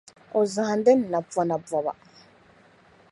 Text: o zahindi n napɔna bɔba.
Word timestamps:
o 0.37 0.41
zahindi 0.53 0.91
n 0.95 1.01
napɔna 1.11 1.55
bɔba. 1.67 1.93